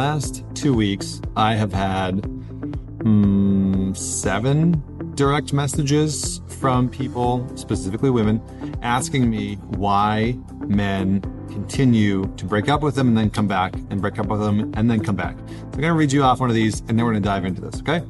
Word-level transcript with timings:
last 0.00 0.42
two 0.54 0.72
weeks, 0.72 1.20
I 1.36 1.54
have 1.56 1.74
had 1.74 2.22
mm, 3.02 3.94
seven 3.94 4.82
direct 5.14 5.52
messages 5.52 6.40
from 6.46 6.88
people, 6.88 7.46
specifically 7.54 8.08
women, 8.08 8.40
asking 8.80 9.28
me 9.28 9.56
why 9.76 10.38
men 10.60 11.20
continue 11.50 12.24
to 12.38 12.46
break 12.46 12.70
up 12.70 12.80
with 12.80 12.94
them 12.94 13.08
and 13.08 13.18
then 13.18 13.28
come 13.28 13.46
back 13.46 13.74
and 13.90 14.00
break 14.00 14.18
up 14.18 14.28
with 14.28 14.40
them 14.40 14.72
and 14.74 14.90
then 14.90 15.04
come 15.04 15.16
back. 15.16 15.36
So 15.36 15.44
I'm 15.44 15.70
going 15.72 15.82
to 15.82 15.92
read 15.92 16.12
you 16.12 16.22
off 16.22 16.40
one 16.40 16.48
of 16.48 16.56
these 16.56 16.80
and 16.80 16.98
then 16.98 17.04
we're 17.04 17.12
going 17.12 17.22
to 17.22 17.28
dive 17.28 17.44
into 17.44 17.60
this, 17.60 17.78
okay? 17.80 18.02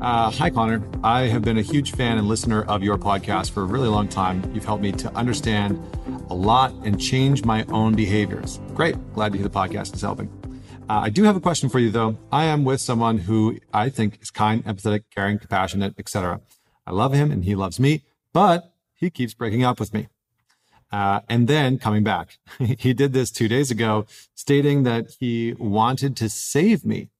Uh, 0.00 0.30
hi, 0.30 0.50
Connor. 0.50 0.80
I 1.02 1.22
have 1.22 1.42
been 1.42 1.58
a 1.58 1.62
huge 1.62 1.96
fan 1.96 2.16
and 2.16 2.28
listener 2.28 2.62
of 2.62 2.84
your 2.84 2.96
podcast 2.96 3.50
for 3.50 3.64
a 3.64 3.66
really 3.66 3.88
long 3.88 4.06
time. 4.06 4.48
You've 4.54 4.64
helped 4.64 4.84
me 4.84 4.92
to 4.92 5.12
understand 5.16 5.82
a 6.30 6.34
lot 6.34 6.72
and 6.84 7.00
change 7.00 7.44
my 7.44 7.64
own 7.70 7.96
behaviors. 7.96 8.60
Great. 8.72 8.94
Glad 9.14 9.32
to 9.32 9.38
hear 9.38 9.48
the 9.48 9.52
podcast 9.52 9.96
is 9.96 10.02
helping. 10.02 10.30
Uh, 10.90 11.02
I 11.04 11.08
do 11.08 11.22
have 11.22 11.36
a 11.36 11.40
question 11.40 11.68
for 11.68 11.78
you, 11.78 11.88
though. 11.88 12.16
I 12.32 12.46
am 12.46 12.64
with 12.64 12.80
someone 12.80 13.18
who 13.18 13.60
I 13.72 13.90
think 13.90 14.18
is 14.20 14.32
kind, 14.32 14.64
empathetic, 14.64 15.04
caring, 15.14 15.38
compassionate, 15.38 15.94
etc. 15.96 16.40
I 16.84 16.90
love 16.90 17.12
him 17.12 17.30
and 17.30 17.44
he 17.44 17.54
loves 17.54 17.78
me, 17.78 18.02
but 18.32 18.72
he 18.92 19.08
keeps 19.08 19.32
breaking 19.32 19.62
up 19.62 19.78
with 19.78 19.94
me. 19.94 20.08
Uh, 20.90 21.20
and 21.28 21.46
then 21.46 21.78
coming 21.78 22.02
back. 22.02 22.38
he 22.58 22.92
did 22.92 23.12
this 23.12 23.30
two 23.30 23.46
days 23.46 23.70
ago, 23.70 24.04
stating 24.34 24.82
that 24.82 25.14
he 25.20 25.54
wanted 25.60 26.16
to 26.16 26.28
save 26.28 26.84
me 26.84 27.10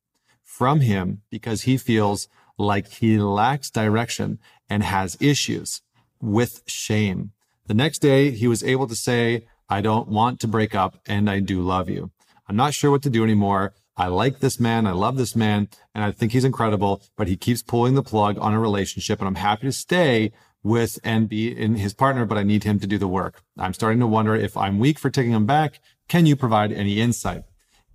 from 0.43 0.81
him 0.81 1.23
because 1.31 1.63
he 1.63 1.77
feels 1.77 2.27
like 2.59 2.89
he 2.89 3.21
lacks 3.21 3.71
direction 3.71 4.41
and 4.69 4.83
has 4.83 5.17
issues 5.21 5.81
with 6.21 6.65
shame. 6.67 7.31
The 7.69 7.75
next 7.75 8.01
day, 8.01 8.33
he 8.33 8.49
was 8.49 8.65
able 8.65 8.89
to 8.89 8.97
say, 8.97 9.47
I 9.69 9.81
don't 9.81 10.09
want 10.09 10.41
to 10.41 10.49
break 10.49 10.75
up 10.75 10.99
and 11.07 11.31
I 11.31 11.39
do 11.39 11.61
love 11.61 11.89
you. 11.89 12.11
I'm 12.51 12.57
not 12.57 12.75
sure 12.75 12.91
what 12.91 13.03
to 13.03 13.11
do 13.11 13.23
anymore. 13.23 13.75
I 13.97 14.09
like 14.09 14.41
this 14.41 14.59
man. 14.59 14.85
I 14.85 14.91
love 14.91 15.17
this 15.17 15.37
man 15.37 15.69
and 15.95 16.03
I 16.03 16.11
think 16.11 16.33
he's 16.33 16.45
incredible, 16.45 17.01
but 17.17 17.29
he 17.29 17.37
keeps 17.37 17.63
pulling 17.63 17.95
the 17.95 18.03
plug 18.03 18.37
on 18.41 18.53
a 18.53 18.59
relationship 18.59 19.21
and 19.21 19.29
I'm 19.29 19.37
happy 19.37 19.69
to 19.69 19.73
stay 19.73 20.33
with 20.65 20.99
and 21.05 21.29
be 21.29 21.57
in 21.57 21.77
his 21.77 21.95
partner, 21.95 22.27
but 22.27 22.37
I 22.37 22.43
need 22.43 22.65
him 22.65 22.81
to 22.81 22.89
do 22.89 22.99
the 22.99 23.07
work. 23.07 23.41
I'm 23.57 23.73
starting 23.73 24.01
to 24.01 24.07
wonder 24.09 24.35
if 24.35 24.57
I'm 24.57 24.81
weak 24.81 24.99
for 24.99 25.11
taking 25.11 25.31
him 25.31 25.47
back. 25.47 25.79
Can 26.09 26.27
you 26.27 26.35
provide 26.35 26.73
any 26.73 27.01
insight? 27.01 27.45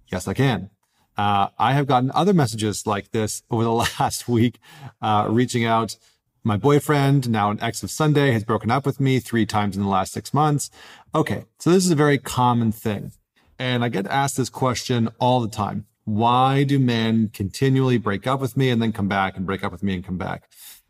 Yes, 0.10 0.26
I 0.26 0.34
can. 0.34 0.70
Uh, 1.18 1.50
I 1.60 1.74
have 1.74 1.86
gotten 1.86 2.10
other 2.16 2.34
messages 2.34 2.88
like 2.88 3.12
this 3.12 3.44
over 3.52 3.66
the 3.66 3.72
last 4.00 4.30
week, 4.30 4.60
uh, 5.02 5.28
reaching 5.30 5.66
out. 5.66 5.98
My 6.46 6.56
boyfriend, 6.56 7.30
now 7.30 7.52
an 7.52 7.60
ex 7.62 7.84
of 7.84 7.92
Sunday, 7.92 8.32
has 8.32 8.46
broken 8.46 8.72
up 8.72 8.86
with 8.86 9.02
me 9.02 9.20
three 9.20 9.46
times 9.46 9.76
in 9.76 9.84
the 9.84 9.90
last 9.90 10.14
six 10.14 10.34
months. 10.34 10.72
Okay, 11.14 11.44
so 11.60 11.72
this 11.72 11.84
is 11.84 11.92
a 11.92 11.96
very 11.96 12.18
common 12.18 12.72
thing. 12.72 13.12
And 13.58 13.84
I 13.84 13.90
get 13.90 14.08
asked 14.08 14.38
this 14.38 14.50
question 14.50 15.10
all 15.20 15.42
the 15.42 15.48
time. 15.48 15.86
Why 16.04 16.64
do 16.64 16.78
men 16.78 17.30
continually 17.34 17.98
break 17.98 18.28
up 18.28 18.40
with 18.40 18.56
me 18.56 18.70
and 18.70 18.82
then 18.82 18.92
come 18.92 19.08
back 19.08 19.36
and 19.36 19.46
break 19.46 19.64
up 19.64 19.72
with 19.72 19.84
me 19.84 19.96
and 19.96 20.04
come 20.04 20.18
back? 20.18 20.50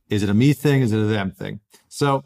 Is 0.10 0.24
it 0.24 0.30
a 0.30 0.34
me 0.34 0.54
thing? 0.54 0.82
Is 0.82 0.92
it 0.92 1.00
a 1.00 1.06
them 1.06 1.32
thing? 1.32 1.62
So 1.88 2.26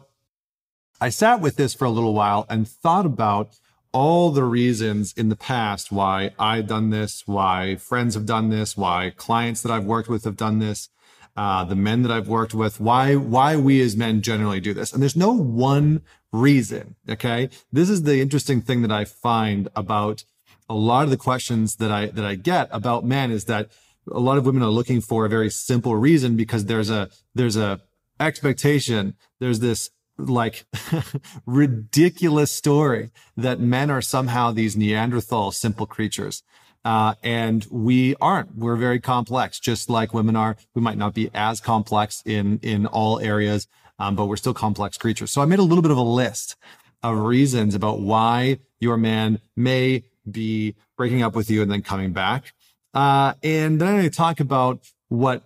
I 1.00 1.08
sat 1.08 1.40
with 1.40 1.56
this 1.56 1.72
for 1.72 1.84
a 1.84 1.90
little 1.90 2.14
while 2.14 2.46
and 2.48 2.68
thought 2.68 3.06
about 3.06 3.56
all 3.92 4.30
the 4.30 4.44
reasons 4.44 5.12
in 5.16 5.28
the 5.28 5.36
past 5.36 5.90
why 5.90 6.30
I've 6.38 6.66
done 6.66 6.90
this, 6.90 7.26
why 7.26 7.76
friends 7.76 8.14
have 8.14 8.26
done 8.26 8.50
this, 8.50 8.76
why 8.76 9.12
clients 9.16 9.62
that 9.62 9.72
I've 9.72 9.84
worked 9.84 10.08
with 10.08 10.24
have 10.24 10.36
done 10.36 10.58
this, 10.58 10.88
uh, 11.36 11.64
the 11.64 11.76
men 11.76 12.02
that 12.02 12.12
I've 12.12 12.28
worked 12.28 12.54
with, 12.54 12.80
why 12.80 13.16
why 13.16 13.56
we 13.56 13.80
as 13.80 13.96
men 13.96 14.20
generally 14.22 14.60
do 14.60 14.74
this. 14.74 14.92
And 14.92 15.00
there's 15.00 15.16
no 15.16 15.32
one 15.32 16.02
reason. 16.32 16.96
Okay, 17.08 17.48
this 17.72 17.88
is 17.88 18.02
the 18.02 18.20
interesting 18.20 18.60
thing 18.60 18.82
that 18.82 18.92
I 18.92 19.04
find 19.04 19.68
about 19.74 20.24
a 20.70 20.74
lot 20.74 21.02
of 21.02 21.10
the 21.10 21.16
questions 21.16 21.76
that 21.76 21.90
I 21.90 22.06
that 22.06 22.24
I 22.24 22.36
get 22.36 22.68
about 22.70 23.04
men 23.04 23.30
is 23.30 23.44
that 23.46 23.70
a 24.10 24.20
lot 24.20 24.38
of 24.38 24.46
women 24.46 24.62
are 24.62 24.70
looking 24.70 25.00
for 25.00 25.26
a 25.26 25.28
very 25.28 25.50
simple 25.50 25.96
reason 25.96 26.36
because 26.36 26.64
there's 26.66 26.88
a 26.88 27.10
there's 27.34 27.56
a 27.56 27.80
expectation 28.20 29.16
there's 29.40 29.60
this 29.60 29.90
like 30.16 30.64
ridiculous 31.46 32.52
story 32.52 33.10
that 33.36 33.58
men 33.58 33.90
are 33.90 34.02
somehow 34.02 34.52
these 34.52 34.76
Neanderthal 34.76 35.50
simple 35.50 35.86
creatures. 35.86 36.42
Uh, 36.84 37.14
and 37.22 37.66
we 37.70 38.14
aren't. 38.20 38.56
We're 38.56 38.76
very 38.76 39.00
complex, 39.00 39.60
just 39.60 39.90
like 39.90 40.14
women 40.14 40.36
are. 40.36 40.56
We 40.74 40.80
might 40.80 40.96
not 40.96 41.14
be 41.14 41.30
as 41.34 41.60
complex 41.60 42.22
in 42.24 42.58
in 42.62 42.86
all 42.86 43.18
areas, 43.20 43.66
um, 43.98 44.14
but 44.14 44.26
we're 44.26 44.36
still 44.36 44.54
complex 44.54 44.96
creatures. 44.96 45.30
So 45.30 45.42
I 45.42 45.44
made 45.46 45.58
a 45.58 45.64
little 45.64 45.82
bit 45.82 45.90
of 45.90 45.98
a 45.98 46.02
list 46.02 46.56
of 47.02 47.18
reasons 47.18 47.74
about 47.74 48.00
why 48.00 48.60
your 48.78 48.96
man 48.96 49.40
may 49.56 50.04
be 50.28 50.74
breaking 50.96 51.22
up 51.22 51.34
with 51.34 51.50
you 51.50 51.62
and 51.62 51.70
then 51.70 51.82
coming 51.82 52.12
back. 52.12 52.52
Uh, 52.92 53.34
and 53.42 53.80
then 53.80 54.00
I 54.00 54.08
talk 54.08 54.40
about 54.40 54.80
what 55.08 55.44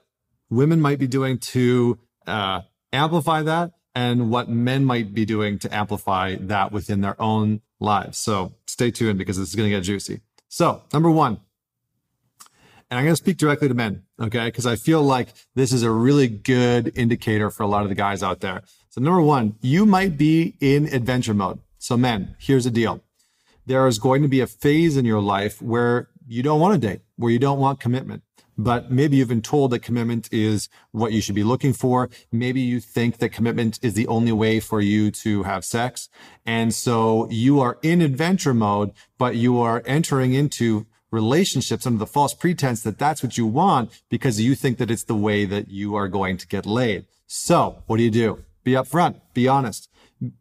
women 0.50 0.80
might 0.80 0.98
be 0.98 1.06
doing 1.06 1.38
to 1.38 1.98
uh, 2.26 2.62
amplify 2.92 3.42
that 3.42 3.72
and 3.94 4.30
what 4.30 4.48
men 4.48 4.84
might 4.84 5.14
be 5.14 5.24
doing 5.24 5.58
to 5.60 5.74
amplify 5.74 6.36
that 6.40 6.72
within 6.72 7.00
their 7.00 7.20
own 7.20 7.60
lives. 7.80 8.18
So 8.18 8.54
stay 8.66 8.90
tuned 8.90 9.18
because 9.18 9.38
this 9.38 9.48
is 9.48 9.54
going 9.54 9.70
to 9.70 9.76
get 9.76 9.82
juicy. 9.82 10.20
So, 10.48 10.82
number 10.92 11.10
one, 11.10 11.40
and 12.90 12.98
I'm 12.98 13.04
going 13.04 13.12
to 13.12 13.22
speak 13.22 13.38
directly 13.38 13.66
to 13.68 13.74
men, 13.74 14.04
okay? 14.20 14.46
Because 14.46 14.66
I 14.66 14.76
feel 14.76 15.02
like 15.02 15.28
this 15.54 15.72
is 15.72 15.82
a 15.82 15.90
really 15.90 16.28
good 16.28 16.92
indicator 16.96 17.50
for 17.50 17.62
a 17.62 17.66
lot 17.66 17.82
of 17.82 17.88
the 17.88 17.94
guys 17.94 18.22
out 18.22 18.40
there. 18.40 18.62
So, 18.90 19.00
number 19.00 19.20
one, 19.20 19.56
you 19.60 19.84
might 19.84 20.16
be 20.16 20.54
in 20.60 20.86
adventure 20.94 21.34
mode. 21.34 21.58
So, 21.78 21.96
men, 21.96 22.36
here's 22.38 22.64
the 22.64 22.70
deal 22.70 23.00
there 23.66 23.86
is 23.86 23.98
going 23.98 24.22
to 24.22 24.28
be 24.28 24.40
a 24.40 24.46
phase 24.46 24.96
in 24.96 25.04
your 25.04 25.20
life 25.20 25.60
where 25.60 26.08
you 26.26 26.42
don't 26.42 26.60
want 26.60 26.80
to 26.80 26.88
date, 26.88 27.00
where 27.16 27.30
you 27.30 27.38
don't 27.38 27.58
want 27.58 27.80
commitment 27.80 28.22
but 28.56 28.90
maybe 28.90 29.16
you've 29.16 29.28
been 29.28 29.42
told 29.42 29.70
that 29.70 29.80
commitment 29.80 30.28
is 30.32 30.68
what 30.92 31.12
you 31.12 31.20
should 31.20 31.34
be 31.34 31.44
looking 31.44 31.72
for. 31.72 32.08
Maybe 32.30 32.60
you 32.60 32.80
think 32.80 33.18
that 33.18 33.30
commitment 33.30 33.78
is 33.82 33.94
the 33.94 34.06
only 34.06 34.32
way 34.32 34.60
for 34.60 34.80
you 34.80 35.10
to 35.10 35.42
have 35.42 35.64
sex. 35.64 36.08
And 36.46 36.74
so 36.74 37.28
you 37.30 37.60
are 37.60 37.78
in 37.82 38.00
adventure 38.00 38.54
mode, 38.54 38.92
but 39.18 39.36
you 39.36 39.58
are 39.60 39.82
entering 39.86 40.34
into 40.34 40.86
relationships 41.10 41.86
under 41.86 41.98
the 41.98 42.06
false 42.06 42.34
pretense 42.34 42.82
that 42.82 42.98
that's 42.98 43.22
what 43.22 43.38
you 43.38 43.46
want 43.46 44.02
because 44.08 44.40
you 44.40 44.54
think 44.54 44.78
that 44.78 44.90
it's 44.90 45.04
the 45.04 45.14
way 45.14 45.44
that 45.44 45.68
you 45.68 45.94
are 45.94 46.08
going 46.08 46.36
to 46.36 46.46
get 46.46 46.66
laid. 46.66 47.06
So 47.26 47.82
what 47.86 47.98
do 47.98 48.02
you 48.02 48.10
do? 48.10 48.44
Be 48.64 48.72
upfront, 48.72 49.20
be 49.32 49.46
honest, 49.46 49.88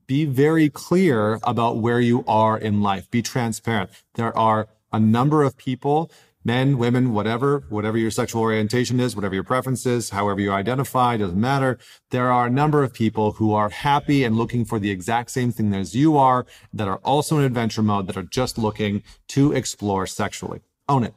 be 0.08 0.26
very 0.26 0.70
clear 0.70 1.40
about 1.44 1.78
where 1.78 2.00
you 2.00 2.24
are 2.28 2.58
in 2.58 2.82
life, 2.82 3.10
be 3.10 3.22
transparent. 3.22 3.90
There 4.16 4.36
are 4.38 4.68
a 4.92 5.00
number 5.00 5.44
of 5.44 5.58
people 5.58 6.12
men, 6.46 6.78
women, 6.78 7.14
whatever, 7.14 7.64
whatever 7.70 7.98
your 7.98 8.12
sexual 8.12 8.42
orientation 8.42 9.00
is, 9.00 9.16
whatever 9.16 9.36
your 9.36 9.44
preference 9.44 9.86
is, 9.86 10.10
however 10.10 10.42
you 10.42 10.52
identify, 10.52 11.18
doesn't 11.18 11.40
matter. 11.40 11.80
There 12.12 12.32
are 12.32 12.48
a 12.48 12.50
number 12.50 12.84
of 12.84 12.94
people 12.94 13.34
who 13.34 13.54
are 13.54 13.70
happy 13.70 14.24
and 14.24 14.36
looking 14.36 14.66
for 14.66 14.80
the 14.80 14.92
exact 14.92 15.32
same 15.32 15.52
thing 15.52 15.74
as 15.74 15.96
you 15.96 16.18
are 16.18 16.46
that 16.74 16.88
are 16.88 16.98
also 16.98 17.38
in 17.38 17.46
adventure 17.46 17.82
mode 17.82 18.08
that 18.08 18.18
are 18.18 18.24
just 18.24 18.58
looking 18.58 19.04
to 19.30 19.54
explore 19.54 20.06
sexually. 20.06 20.62
Own 20.90 21.04
it. 21.06 21.14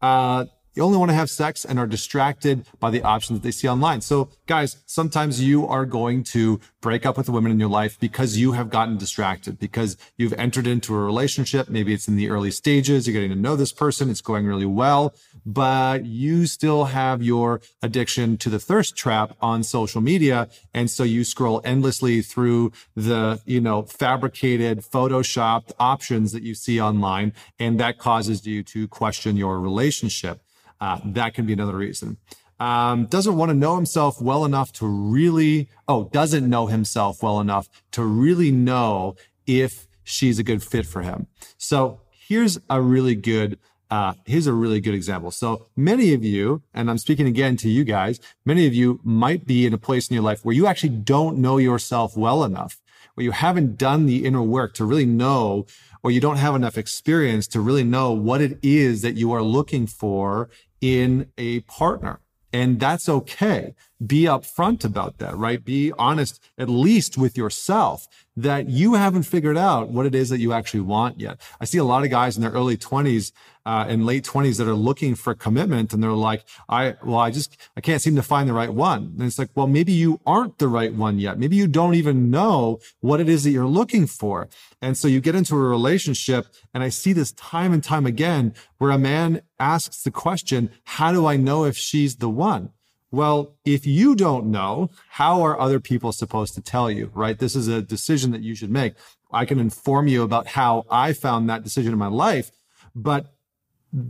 Uh, 0.00 0.46
you 0.74 0.82
only 0.82 0.98
want 0.98 1.10
to 1.10 1.14
have 1.14 1.30
sex 1.30 1.64
and 1.64 1.78
are 1.78 1.86
distracted 1.86 2.66
by 2.80 2.90
the 2.90 3.02
options 3.02 3.38
that 3.38 3.46
they 3.46 3.50
see 3.50 3.68
online. 3.68 4.00
So 4.00 4.30
guys, 4.46 4.78
sometimes 4.86 5.42
you 5.42 5.66
are 5.66 5.84
going 5.84 6.24
to 6.24 6.60
break 6.80 7.04
up 7.04 7.16
with 7.16 7.26
the 7.26 7.32
women 7.32 7.52
in 7.52 7.60
your 7.60 7.68
life 7.68 7.98
because 8.00 8.38
you 8.38 8.52
have 8.52 8.70
gotten 8.70 8.96
distracted, 8.96 9.58
because 9.58 9.96
you've 10.16 10.32
entered 10.34 10.66
into 10.66 10.94
a 10.94 10.98
relationship. 10.98 11.68
Maybe 11.68 11.92
it's 11.92 12.08
in 12.08 12.16
the 12.16 12.30
early 12.30 12.50
stages. 12.50 13.06
You're 13.06 13.12
getting 13.12 13.30
to 13.30 13.36
know 13.36 13.56
this 13.56 13.72
person. 13.72 14.10
It's 14.10 14.20
going 14.20 14.46
really 14.46 14.66
well, 14.66 15.14
but 15.44 16.06
you 16.06 16.46
still 16.46 16.86
have 16.86 17.22
your 17.22 17.60
addiction 17.82 18.36
to 18.38 18.48
the 18.48 18.58
thirst 18.58 18.96
trap 18.96 19.36
on 19.40 19.62
social 19.62 20.00
media. 20.00 20.48
And 20.72 20.90
so 20.90 21.04
you 21.04 21.24
scroll 21.24 21.60
endlessly 21.64 22.22
through 22.22 22.72
the, 22.96 23.40
you 23.44 23.60
know, 23.60 23.82
fabricated, 23.82 24.80
photoshopped 24.80 25.72
options 25.78 26.32
that 26.32 26.42
you 26.42 26.54
see 26.54 26.80
online. 26.80 27.32
And 27.58 27.78
that 27.78 27.98
causes 27.98 28.46
you 28.46 28.62
to 28.64 28.88
question 28.88 29.36
your 29.36 29.60
relationship. 29.60 30.40
Uh, 30.82 30.98
that 31.04 31.32
can 31.32 31.46
be 31.46 31.52
another 31.52 31.76
reason. 31.76 32.16
Um, 32.58 33.06
doesn't 33.06 33.36
want 33.36 33.50
to 33.50 33.54
know 33.54 33.76
himself 33.76 34.20
well 34.20 34.44
enough 34.44 34.72
to 34.74 34.86
really, 34.86 35.68
oh, 35.86 36.10
doesn't 36.12 36.48
know 36.50 36.66
himself 36.66 37.22
well 37.22 37.38
enough 37.38 37.68
to 37.92 38.02
really 38.02 38.50
know 38.50 39.14
if 39.46 39.86
she's 40.02 40.40
a 40.40 40.42
good 40.42 40.60
fit 40.60 40.84
for 40.84 41.02
him. 41.02 41.28
So 41.56 42.00
here's 42.10 42.58
a 42.68 42.80
really 42.80 43.14
good, 43.14 43.60
uh, 43.92 44.14
here's 44.26 44.48
a 44.48 44.52
really 44.52 44.80
good 44.80 44.94
example. 44.94 45.30
So 45.30 45.66
many 45.76 46.14
of 46.14 46.24
you, 46.24 46.62
and 46.74 46.90
I'm 46.90 46.98
speaking 46.98 47.28
again 47.28 47.56
to 47.58 47.68
you 47.68 47.84
guys, 47.84 48.18
many 48.44 48.66
of 48.66 48.74
you 48.74 48.98
might 49.04 49.46
be 49.46 49.64
in 49.66 49.72
a 49.72 49.78
place 49.78 50.08
in 50.08 50.14
your 50.14 50.24
life 50.24 50.44
where 50.44 50.54
you 50.54 50.66
actually 50.66 50.96
don't 51.14 51.38
know 51.38 51.58
yourself 51.58 52.16
well 52.16 52.42
enough, 52.42 52.80
where 53.14 53.22
you 53.22 53.30
haven't 53.30 53.78
done 53.78 54.06
the 54.06 54.24
inner 54.24 54.42
work 54.42 54.74
to 54.74 54.84
really 54.84 55.06
know 55.06 55.64
or 56.02 56.10
you 56.10 56.20
don't 56.20 56.36
have 56.36 56.54
enough 56.54 56.76
experience 56.76 57.46
to 57.48 57.60
really 57.60 57.84
know 57.84 58.12
what 58.12 58.40
it 58.40 58.58
is 58.62 59.02
that 59.02 59.16
you 59.16 59.32
are 59.32 59.42
looking 59.42 59.86
for 59.86 60.48
in 60.80 61.30
a 61.38 61.60
partner. 61.60 62.20
And 62.52 62.78
that's 62.78 63.08
okay. 63.08 63.74
Be 64.06 64.22
upfront 64.22 64.84
about 64.84 65.18
that, 65.18 65.36
right? 65.36 65.64
Be 65.64 65.92
honest, 65.98 66.42
at 66.58 66.68
least 66.68 67.18
with 67.18 67.36
yourself, 67.36 68.06
that 68.36 68.68
you 68.68 68.94
haven't 68.94 69.24
figured 69.24 69.58
out 69.58 69.90
what 69.90 70.06
it 70.06 70.14
is 70.14 70.30
that 70.30 70.38
you 70.38 70.52
actually 70.52 70.80
want 70.80 71.20
yet. 71.20 71.38
I 71.60 71.66
see 71.66 71.78
a 71.78 71.84
lot 71.84 72.02
of 72.02 72.10
guys 72.10 72.36
in 72.36 72.42
their 72.42 72.50
early 72.50 72.78
20s 72.78 73.30
uh, 73.66 73.84
and 73.86 74.06
late 74.06 74.24
20s 74.24 74.56
that 74.56 74.66
are 74.66 74.74
looking 74.74 75.14
for 75.14 75.34
commitment 75.34 75.92
and 75.92 76.02
they're 76.02 76.12
like, 76.12 76.44
I, 76.68 76.96
well, 77.04 77.18
I 77.18 77.30
just, 77.30 77.56
I 77.76 77.82
can't 77.82 78.00
seem 78.00 78.16
to 78.16 78.22
find 78.22 78.48
the 78.48 78.54
right 78.54 78.72
one. 78.72 79.14
And 79.18 79.22
it's 79.22 79.38
like, 79.38 79.50
well, 79.54 79.66
maybe 79.66 79.92
you 79.92 80.20
aren't 80.26 80.58
the 80.58 80.68
right 80.68 80.94
one 80.94 81.18
yet. 81.18 81.38
Maybe 81.38 81.56
you 81.56 81.68
don't 81.68 81.94
even 81.94 82.30
know 82.30 82.80
what 83.00 83.20
it 83.20 83.28
is 83.28 83.44
that 83.44 83.50
you're 83.50 83.66
looking 83.66 84.06
for. 84.06 84.48
And 84.80 84.96
so 84.96 85.08
you 85.08 85.20
get 85.20 85.34
into 85.34 85.54
a 85.54 85.58
relationship 85.58 86.46
and 86.72 86.82
I 86.82 86.88
see 86.88 87.12
this 87.12 87.32
time 87.32 87.72
and 87.72 87.84
time 87.84 88.06
again 88.06 88.54
where 88.78 88.90
a 88.90 88.98
man 88.98 89.42
asks 89.60 90.02
the 90.02 90.10
question, 90.10 90.70
how 90.84 91.12
do 91.12 91.26
I 91.26 91.36
know 91.36 91.64
if 91.64 91.76
she's 91.76 92.16
the 92.16 92.30
one? 92.30 92.70
Well, 93.12 93.54
if 93.64 93.86
you 93.86 94.16
don't 94.16 94.46
know, 94.46 94.90
how 95.10 95.42
are 95.42 95.60
other 95.60 95.78
people 95.78 96.12
supposed 96.12 96.54
to 96.54 96.62
tell 96.62 96.90
you, 96.90 97.10
right? 97.14 97.38
This 97.38 97.54
is 97.54 97.68
a 97.68 97.82
decision 97.82 98.30
that 98.32 98.40
you 98.40 98.54
should 98.54 98.70
make. 98.70 98.94
I 99.30 99.44
can 99.44 99.58
inform 99.60 100.08
you 100.08 100.22
about 100.22 100.48
how 100.48 100.84
I 100.90 101.12
found 101.12 101.48
that 101.48 101.62
decision 101.62 101.92
in 101.92 101.98
my 101.98 102.08
life, 102.08 102.50
but 102.94 103.34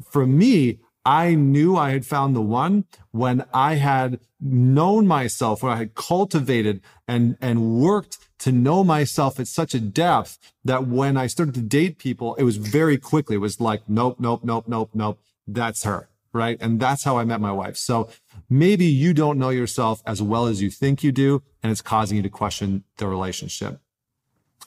for 0.08 0.24
me, 0.24 0.78
I 1.04 1.34
knew 1.34 1.76
I 1.76 1.90
had 1.90 2.06
found 2.06 2.36
the 2.36 2.40
one 2.40 2.84
when 3.10 3.44
I 3.52 3.74
had 3.74 4.20
known 4.40 5.08
myself, 5.08 5.62
when 5.62 5.72
I 5.72 5.76
had 5.76 5.96
cultivated 5.96 6.80
and, 7.08 7.36
and 7.40 7.80
worked 7.80 8.18
to 8.38 8.52
know 8.52 8.84
myself 8.84 9.40
at 9.40 9.48
such 9.48 9.74
a 9.74 9.80
depth 9.80 10.38
that 10.64 10.86
when 10.86 11.16
I 11.16 11.26
started 11.26 11.54
to 11.56 11.60
date 11.60 11.98
people, 11.98 12.36
it 12.36 12.44
was 12.44 12.56
very 12.56 12.98
quickly, 12.98 13.34
it 13.34 13.40
was 13.40 13.60
like, 13.60 13.82
nope, 13.88 14.20
nope, 14.20 14.42
nope, 14.44 14.68
nope, 14.68 14.90
nope. 14.94 15.20
That's 15.46 15.82
her. 15.82 16.08
Right. 16.34 16.56
And 16.60 16.80
that's 16.80 17.04
how 17.04 17.18
I 17.18 17.24
met 17.24 17.40
my 17.40 17.52
wife. 17.52 17.76
So 17.76 18.08
maybe 18.48 18.86
you 18.86 19.12
don't 19.12 19.38
know 19.38 19.50
yourself 19.50 20.02
as 20.06 20.22
well 20.22 20.46
as 20.46 20.62
you 20.62 20.70
think 20.70 21.04
you 21.04 21.12
do, 21.12 21.42
and 21.62 21.70
it's 21.70 21.82
causing 21.82 22.16
you 22.16 22.22
to 22.22 22.30
question 22.30 22.84
the 22.96 23.06
relationship. 23.06 23.80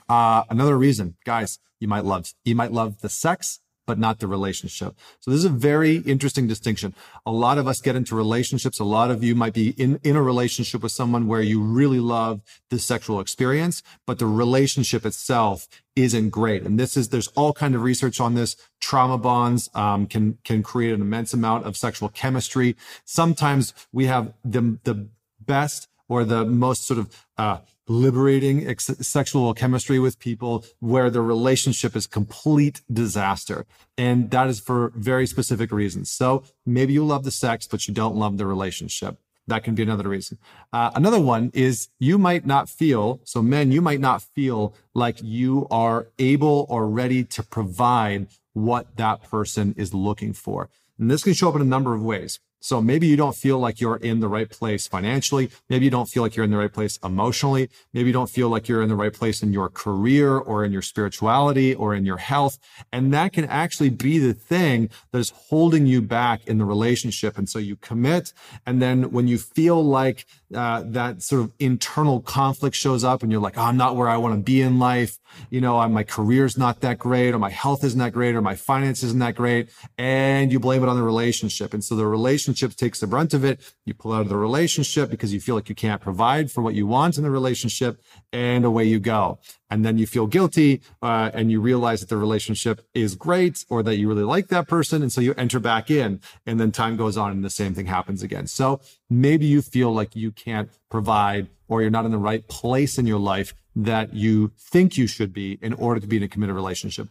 Uh, 0.08 0.44
another 0.50 0.78
reason, 0.78 1.16
guys, 1.26 1.58
you 1.80 1.88
might 1.88 2.06
love, 2.06 2.34
you 2.44 2.56
might 2.56 2.72
love 2.72 3.02
the 3.02 3.10
sex 3.10 3.62
but 3.86 4.00
not 4.00 4.20
the 4.20 4.28
relationship. 4.28 4.96
So 5.20 5.32
this 5.32 5.40
is 5.40 5.46
a 5.46 5.50
very 5.50 5.98
interesting 5.98 6.48
distinction. 6.48 6.96
A 7.26 7.32
lot 7.32 7.58
of 7.58 7.68
us 7.68 7.82
get 7.82 7.96
into 7.96 8.16
relationships. 8.16 8.80
A 8.80 8.84
lot 8.84 9.12
of 9.12 9.24
you 9.24 9.36
might 9.36 9.54
be 9.54 9.70
in, 9.72 10.00
in 10.04 10.16
a 10.16 10.22
relationship 10.22 10.82
with 10.84 10.92
someone 10.92 11.28
where 11.28 11.42
you 11.42 11.62
really 11.62 12.00
love 12.00 12.42
the 12.70 12.80
sexual 12.80 13.20
experience, 13.20 13.84
but 14.08 14.20
the 14.20 14.26
relationship 14.26 15.06
itself 15.06 15.68
isn't 15.96 16.30
great. 16.30 16.64
And 16.64 16.80
this 16.80 16.98
is, 16.98 17.10
there's 17.10 17.28
all 17.30 17.54
kind 17.54 17.76
of 17.76 17.82
research 17.82 18.20
on 18.20 18.36
this. 18.36 18.56
Trauma 18.82 19.18
bonds 19.18 19.70
um, 19.74 20.08
can, 20.08 20.38
can 20.44 20.64
create 20.64 20.94
an 20.94 21.02
immense 21.02 21.34
amount 21.34 21.66
of 21.66 21.78
sexual 21.78 22.10
chemistry. 22.10 22.76
Sometimes 23.06 23.74
we 23.92 24.06
have 24.06 24.34
the, 24.44 24.78
the 24.84 25.08
best 25.40 25.88
or 26.08 26.24
the 26.24 26.46
most 26.46 26.86
sort 26.86 27.00
of 27.00 27.26
uh, 27.38 27.60
liberating 27.88 28.68
ex- 28.68 28.86
sexual 29.02 29.54
chemistry 29.54 30.00
with 30.00 30.20
people 30.20 30.66
where 30.80 31.10
the 31.10 31.22
relationship 31.22 31.96
is 31.96 32.08
complete 32.08 32.82
disaster. 32.92 33.66
And 33.98 34.32
that 34.32 34.48
is 34.48 34.60
for 34.60 34.92
very 34.96 35.28
specific 35.28 35.72
reasons. 35.72 36.10
So 36.10 36.44
maybe 36.66 36.94
you 36.94 37.06
love 37.06 37.24
the 37.24 37.32
sex, 37.32 37.68
but 37.68 37.88
you 37.88 37.94
don't 37.94 38.16
love 38.16 38.38
the 38.38 38.46
relationship. 38.46 39.18
That 39.48 39.64
can 39.64 39.76
be 39.76 39.84
another 39.84 40.10
reason. 40.10 40.40
Uh, 40.74 40.92
another 40.96 41.20
one 41.20 41.52
is 41.54 41.90
you 42.00 42.18
might 42.18 42.46
not 42.46 42.68
feel, 42.68 43.22
so 43.24 43.44
men, 43.44 43.72
you 43.72 43.82
might 43.82 44.00
not 44.00 44.24
feel 44.24 44.74
like 44.96 45.22
you 45.22 45.68
are 45.70 46.08
able 46.18 46.66
or 46.68 46.88
ready 46.88 47.24
to 47.26 47.44
provide 47.44 48.28
what 48.54 48.98
that 48.98 49.22
person 49.22 49.76
is 49.78 49.94
looking 49.94 50.34
for. 50.34 50.70
And 50.98 51.12
this 51.12 51.24
can 51.24 51.34
show 51.34 51.50
up 51.50 51.56
in 51.56 51.62
a 51.62 51.66
number 51.66 51.94
of 51.94 52.02
ways. 52.02 52.40
So 52.66 52.82
maybe 52.82 53.06
you 53.06 53.16
don't 53.16 53.36
feel 53.36 53.60
like 53.60 53.80
you're 53.80 53.98
in 53.98 54.22
the 54.22 54.28
right 54.28 54.50
place 54.50 54.88
financially. 54.88 55.52
Maybe 55.70 55.86
you 55.86 55.92
don't 55.92 56.10
feel 56.10 56.24
like 56.24 56.36
you're 56.36 56.46
in 56.46 56.50
the 56.50 56.58
right 56.58 56.74
place 56.74 56.98
emotionally. 57.04 57.70
Maybe 57.94 58.08
you 58.08 58.14
don't 58.14 58.32
feel 58.38 58.50
like 58.50 58.68
you're 58.68 58.82
in 58.82 58.90
the 58.90 58.96
right 58.96 59.14
place 59.14 59.44
in 59.44 59.54
your 59.54 59.70
career 59.70 60.36
or 60.36 60.66
in 60.66 60.72
your 60.72 60.82
spirituality 60.82 61.76
or 61.76 61.94
in 61.94 62.06
your 62.06 62.18
health. 62.18 62.58
And 62.92 63.14
that 63.14 63.34
can 63.34 63.46
actually 63.46 63.92
be 63.92 64.18
the 64.18 64.34
thing 64.34 64.90
that 65.12 65.20
is 65.20 65.30
holding 65.30 65.86
you 65.86 66.02
back 66.02 66.48
in 66.48 66.58
the 66.58 66.66
relationship. 66.66 67.38
And 67.38 67.48
so 67.48 67.60
you 67.60 67.76
commit. 67.76 68.34
And 68.66 68.82
then 68.82 69.12
when 69.12 69.28
you 69.28 69.38
feel 69.38 69.84
like 69.84 70.26
uh, 70.54 70.84
that 70.86 71.22
sort 71.22 71.42
of 71.42 71.52
internal 71.60 72.22
conflict 72.22 72.76
shows 72.76 73.04
up 73.04 73.24
and 73.24 73.32
you're 73.32 73.42
like, 73.42 73.58
oh, 73.58 73.64
I'm 73.64 73.78
not 73.78 73.96
where 73.96 74.08
I 74.08 74.18
want 74.18 74.36
to 74.36 74.42
be 74.42 74.62
in 74.62 74.78
life. 74.78 75.18
You 75.50 75.60
know, 75.60 75.88
my 75.90 76.04
career's 76.04 76.58
not 76.58 76.82
that 76.82 77.00
great 77.00 77.34
or 77.34 77.40
my 77.40 77.50
health 77.50 77.84
isn't 77.84 78.00
that 78.00 78.14
great 78.14 78.36
or 78.36 78.42
my 78.42 78.56
finance 78.56 79.02
isn't 79.04 79.20
that 79.20 79.36
great. 79.36 79.70
And 79.98 80.52
you 80.52 80.60
blame 80.60 80.84
it 80.84 80.90
on 80.90 80.96
the 80.96 81.04
relationship. 81.04 81.74
And 81.74 81.84
so 81.84 81.96
the 81.96 82.06
relationship 82.06 82.76
takes 82.76 83.00
the 83.00 83.08
brunt 83.08 83.34
of 83.34 83.44
it. 83.44 83.60
You 83.86 83.94
pull 83.94 84.14
out 84.14 84.22
of 84.22 84.30
the 84.30 84.38
relationship 84.38 85.10
because 85.10 85.34
you 85.34 85.40
feel 85.40 85.56
like 85.56 85.70
you 85.70 85.76
can't 85.76 86.02
provide 86.02 86.52
for 86.52 86.62
what 86.62 86.76
you 86.76 86.86
want 86.86 87.18
in 87.18 87.24
the 87.24 87.32
relationship 87.32 88.02
and 88.32 88.66
away 88.66 88.86
you 88.86 89.00
go 89.00 89.40
and 89.70 89.84
then 89.84 89.98
you 89.98 90.06
feel 90.06 90.28
guilty 90.28 90.82
uh, 91.02 91.32
and 91.34 91.52
you 91.52 91.60
realize 91.60 92.00
that 92.00 92.10
the 92.10 92.18
relationship 92.18 92.86
is 92.94 93.16
great 93.16 93.66
or 93.70 93.82
that 93.84 93.98
you 93.98 94.08
really 94.08 94.24
like 94.24 94.48
that 94.48 94.68
person 94.68 95.02
and 95.02 95.12
so 95.12 95.22
you 95.22 95.34
enter 95.36 95.60
back 95.60 95.90
in 95.90 96.22
and 96.46 96.60
then 96.60 96.72
time 96.72 96.96
goes 96.96 97.18
on 97.18 97.32
and 97.32 97.44
the 97.44 97.50
same 97.50 97.74
thing 97.74 97.88
happens 97.88 98.22
again. 98.22 98.48
So 98.48 98.80
maybe 99.10 99.46
you 99.46 99.62
feel 99.62 99.92
like 99.92 100.16
you 100.16 100.32
can't 100.32 100.70
provide 100.90 101.48
or 101.68 101.82
you're 101.82 101.92
not 101.92 102.06
in 102.06 102.12
the 102.12 102.18
right 102.18 102.48
place 102.48 102.98
in 102.98 103.08
your 103.08 103.20
life 103.20 103.54
that 103.76 104.14
you 104.14 104.52
think 104.58 104.98
you 104.98 105.08
should 105.08 105.34
be 105.34 105.58
in 105.62 105.74
order 105.74 106.00
to 106.00 106.08
be 106.08 106.18
in 106.18 106.24
a 106.24 106.28
committed 106.28 106.56
relationship. 106.56 107.08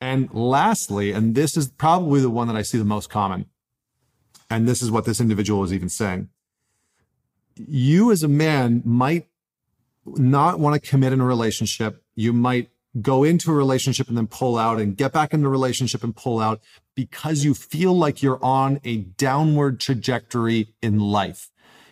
And 0.00 0.32
lastly 0.32 1.12
and 1.12 1.34
this 1.34 1.56
is 1.56 1.68
probably 1.68 2.20
the 2.20 2.30
one 2.30 2.48
that 2.48 2.56
i 2.56 2.62
see 2.62 2.78
the 2.78 2.84
most 2.84 3.08
common 3.08 3.46
and 4.48 4.68
this 4.68 4.82
is 4.82 4.90
what 4.90 5.04
this 5.04 5.20
individual 5.20 5.64
is 5.64 5.72
even 5.72 5.88
saying. 5.88 6.28
You 7.56 8.12
as 8.12 8.22
a 8.22 8.28
man 8.28 8.82
might 8.84 9.26
not 10.16 10.58
want 10.58 10.80
to 10.80 10.88
commit 10.90 11.12
in 11.12 11.20
a 11.20 11.24
relationship. 11.24 12.02
You 12.14 12.32
might 12.32 12.70
go 13.00 13.24
into 13.24 13.50
a 13.50 13.54
relationship 13.54 14.08
and 14.08 14.16
then 14.16 14.26
pull 14.26 14.56
out 14.56 14.80
and 14.80 14.96
get 14.96 15.12
back 15.12 15.34
into 15.34 15.46
a 15.46 15.50
relationship 15.50 16.02
and 16.02 16.16
pull 16.16 16.40
out 16.40 16.60
because 16.94 17.44
you 17.44 17.54
feel 17.54 17.92
like 17.92 18.22
you're 18.22 18.42
on 18.42 18.80
a 18.84 18.96
downward 18.96 19.80
trajectory 19.80 20.68
in 20.82 20.98
life. 20.98 21.50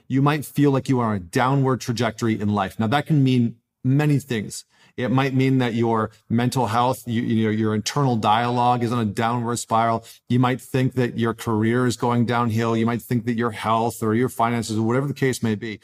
You 0.08 0.22
might 0.22 0.44
feel 0.44 0.70
like 0.70 0.88
you 0.88 1.00
are 1.00 1.10
on 1.10 1.16
a 1.16 1.20
downward 1.20 1.80
trajectory 1.80 2.40
in 2.40 2.54
life. 2.54 2.78
Now 2.78 2.86
that 2.86 3.06
can 3.06 3.22
mean 3.22 3.56
many 3.82 4.18
things. 4.18 4.64
It 4.96 5.10
might 5.10 5.34
mean 5.34 5.58
that 5.58 5.74
your 5.74 6.12
mental 6.30 6.68
health, 6.68 7.02
you, 7.06 7.20
you 7.22 7.44
know, 7.44 7.50
your 7.50 7.74
internal 7.74 8.16
dialogue 8.16 8.84
is 8.84 8.92
on 8.92 9.00
a 9.00 9.04
downward 9.04 9.56
spiral. 9.56 10.04
You 10.28 10.38
might 10.38 10.60
think 10.60 10.94
that 10.94 11.18
your 11.18 11.34
career 11.34 11.86
is 11.86 11.96
going 11.96 12.26
downhill. 12.26 12.76
You 12.76 12.86
might 12.86 13.02
think 13.02 13.24
that 13.26 13.34
your 13.34 13.50
health 13.50 14.02
or 14.02 14.14
your 14.14 14.28
finances 14.28 14.78
or 14.78 14.82
whatever 14.82 15.08
the 15.08 15.14
case 15.14 15.42
may 15.42 15.56
be 15.56 15.80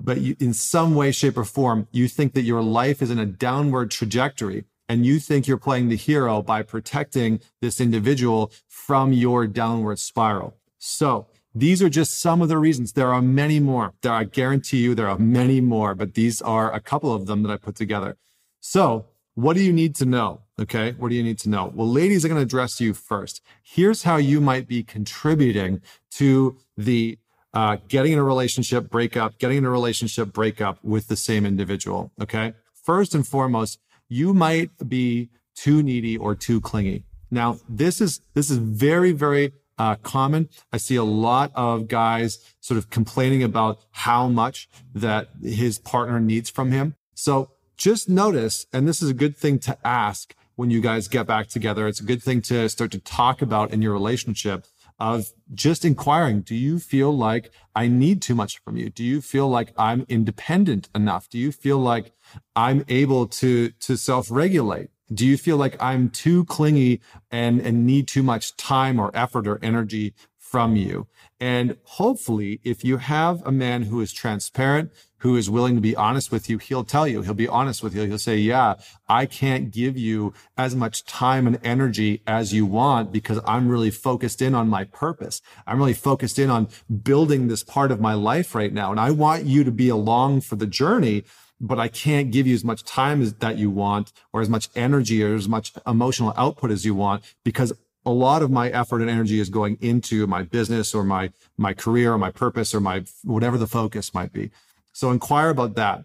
but 0.00 0.20
you, 0.20 0.36
in 0.38 0.54
some 0.54 0.94
way, 0.94 1.10
shape, 1.10 1.36
or 1.36 1.44
form, 1.44 1.88
you 1.90 2.08
think 2.08 2.34
that 2.34 2.42
your 2.42 2.62
life 2.62 3.02
is 3.02 3.10
in 3.10 3.18
a 3.18 3.26
downward 3.26 3.90
trajectory 3.90 4.64
and 4.88 5.04
you 5.04 5.18
think 5.18 5.46
you're 5.46 5.58
playing 5.58 5.88
the 5.88 5.96
hero 5.96 6.40
by 6.40 6.62
protecting 6.62 7.40
this 7.60 7.80
individual 7.80 8.50
from 8.66 9.12
your 9.12 9.46
downward 9.46 9.98
spiral. 9.98 10.56
So 10.78 11.26
these 11.54 11.82
are 11.82 11.88
just 11.88 12.20
some 12.20 12.40
of 12.40 12.48
the 12.48 12.58
reasons. 12.58 12.92
There 12.92 13.12
are 13.12 13.20
many 13.20 13.60
more. 13.60 13.92
There, 14.02 14.12
I 14.12 14.24
guarantee 14.24 14.78
you, 14.78 14.94
there 14.94 15.08
are 15.08 15.18
many 15.18 15.60
more, 15.60 15.94
but 15.94 16.14
these 16.14 16.40
are 16.40 16.72
a 16.72 16.80
couple 16.80 17.12
of 17.12 17.26
them 17.26 17.42
that 17.42 17.50
I 17.50 17.56
put 17.56 17.74
together. 17.74 18.16
So 18.60 19.06
what 19.34 19.54
do 19.54 19.62
you 19.62 19.72
need 19.72 19.94
to 19.96 20.04
know? 20.04 20.40
Okay. 20.60 20.92
What 20.92 21.10
do 21.10 21.14
you 21.14 21.22
need 21.22 21.38
to 21.40 21.48
know? 21.48 21.70
Well, 21.74 21.88
ladies 21.88 22.24
are 22.24 22.28
going 22.28 22.40
to 22.40 22.42
address 22.42 22.80
you 22.80 22.92
first. 22.92 23.40
Here's 23.62 24.02
how 24.02 24.16
you 24.16 24.40
might 24.40 24.66
be 24.66 24.82
contributing 24.82 25.80
to 26.12 26.58
the 26.76 27.18
uh, 27.58 27.76
getting 27.88 28.12
in 28.12 28.20
a 28.20 28.22
relationship 28.22 28.88
breakup, 28.88 29.36
getting 29.40 29.58
in 29.58 29.64
a 29.64 29.70
relationship 29.70 30.32
breakup 30.32 30.78
with 30.84 31.08
the 31.08 31.16
same 31.16 31.44
individual. 31.44 32.12
Okay. 32.22 32.52
First 32.84 33.16
and 33.16 33.26
foremost, 33.26 33.80
you 34.08 34.32
might 34.32 34.70
be 34.88 35.30
too 35.56 35.82
needy 35.82 36.16
or 36.16 36.36
too 36.36 36.60
clingy. 36.60 37.02
Now, 37.32 37.58
this 37.68 38.00
is, 38.00 38.20
this 38.34 38.48
is 38.48 38.58
very, 38.58 39.10
very 39.10 39.54
uh, 39.76 39.96
common. 39.96 40.48
I 40.72 40.76
see 40.76 40.94
a 40.94 41.02
lot 41.02 41.50
of 41.56 41.88
guys 41.88 42.38
sort 42.60 42.78
of 42.78 42.90
complaining 42.90 43.42
about 43.42 43.80
how 43.90 44.28
much 44.28 44.68
that 44.94 45.28
his 45.42 45.80
partner 45.80 46.20
needs 46.20 46.48
from 46.48 46.70
him. 46.70 46.94
So 47.14 47.50
just 47.76 48.08
notice, 48.08 48.66
and 48.72 48.86
this 48.86 49.02
is 49.02 49.10
a 49.10 49.14
good 49.14 49.36
thing 49.36 49.58
to 49.60 49.76
ask 49.84 50.36
when 50.54 50.70
you 50.70 50.80
guys 50.80 51.08
get 51.08 51.26
back 51.26 51.48
together. 51.48 51.88
It's 51.88 52.00
a 52.00 52.04
good 52.04 52.22
thing 52.22 52.40
to 52.42 52.68
start 52.68 52.92
to 52.92 53.00
talk 53.00 53.42
about 53.42 53.72
in 53.72 53.82
your 53.82 53.92
relationship 53.92 54.64
of 54.98 55.32
just 55.54 55.84
inquiring, 55.84 56.40
do 56.40 56.54
you 56.54 56.78
feel 56.78 57.16
like 57.16 57.50
I 57.74 57.88
need 57.88 58.20
too 58.20 58.34
much 58.34 58.58
from 58.58 58.76
you? 58.76 58.90
Do 58.90 59.04
you 59.04 59.20
feel 59.20 59.48
like 59.48 59.72
I'm 59.76 60.04
independent 60.08 60.88
enough? 60.94 61.28
Do 61.28 61.38
you 61.38 61.52
feel 61.52 61.78
like 61.78 62.12
I'm 62.56 62.84
able 62.88 63.26
to, 63.26 63.70
to 63.70 63.96
self-regulate? 63.96 64.90
Do 65.12 65.24
you 65.24 65.38
feel 65.38 65.56
like 65.56 65.80
I'm 65.80 66.10
too 66.10 66.44
clingy 66.44 67.00
and, 67.30 67.60
and 67.60 67.86
need 67.86 68.08
too 68.08 68.22
much 68.22 68.56
time 68.56 68.98
or 68.98 69.10
effort 69.14 69.46
or 69.46 69.58
energy 69.62 70.14
from 70.48 70.76
you. 70.76 71.06
And 71.38 71.76
hopefully, 71.84 72.60
if 72.64 72.82
you 72.82 72.96
have 72.96 73.46
a 73.46 73.52
man 73.52 73.82
who 73.82 74.00
is 74.00 74.12
transparent, 74.12 74.90
who 75.18 75.36
is 75.36 75.50
willing 75.50 75.74
to 75.74 75.80
be 75.80 75.96
honest 75.96 76.30
with 76.30 76.48
you, 76.48 76.58
he'll 76.58 76.84
tell 76.84 77.06
you, 77.06 77.22
he'll 77.22 77.34
be 77.34 77.48
honest 77.48 77.82
with 77.82 77.94
you. 77.94 78.02
He'll 78.04 78.18
say, 78.18 78.36
yeah, 78.36 78.74
I 79.08 79.26
can't 79.26 79.70
give 79.70 79.96
you 79.96 80.32
as 80.56 80.74
much 80.74 81.04
time 81.04 81.46
and 81.46 81.58
energy 81.64 82.22
as 82.26 82.52
you 82.52 82.66
want 82.66 83.12
because 83.12 83.40
I'm 83.44 83.68
really 83.68 83.90
focused 83.90 84.40
in 84.40 84.54
on 84.54 84.68
my 84.68 84.84
purpose. 84.84 85.40
I'm 85.66 85.78
really 85.78 85.94
focused 85.94 86.38
in 86.38 86.50
on 86.50 86.68
building 87.02 87.48
this 87.48 87.62
part 87.62 87.90
of 87.90 88.00
my 88.00 88.14
life 88.14 88.54
right 88.54 88.72
now. 88.72 88.90
And 88.90 89.00
I 89.00 89.10
want 89.10 89.44
you 89.44 89.64
to 89.64 89.70
be 89.70 89.88
along 89.88 90.42
for 90.42 90.56
the 90.56 90.66
journey 90.66 91.24
but 91.60 91.78
I 91.78 91.88
can't 91.88 92.30
give 92.30 92.46
you 92.46 92.54
as 92.54 92.64
much 92.64 92.84
time 92.84 93.20
as 93.20 93.34
that 93.34 93.58
you 93.58 93.68
want 93.68 94.12
or 94.32 94.40
as 94.40 94.48
much 94.48 94.68
energy 94.76 95.24
or 95.24 95.34
as 95.34 95.48
much 95.48 95.72
emotional 95.86 96.32
output 96.36 96.70
as 96.70 96.84
you 96.84 96.94
want 96.94 97.24
because 97.42 97.72
a 98.06 98.10
lot 98.10 98.42
of 98.42 98.50
my 98.50 98.70
effort 98.70 99.00
and 99.00 99.10
energy 99.10 99.38
is 99.38 99.50
going 99.50 99.76
into 99.80 100.26
my 100.26 100.42
business 100.42 100.94
or 100.94 101.04
my 101.04 101.30
my 101.56 101.74
career 101.74 102.12
or 102.12 102.18
my 102.18 102.30
purpose 102.30 102.74
or 102.74 102.80
my 102.80 103.04
whatever 103.22 103.58
the 103.58 103.66
focus 103.66 104.14
might 104.14 104.32
be. 104.32 104.50
So 104.98 105.12
inquire 105.12 105.48
about 105.48 105.76
that. 105.76 106.02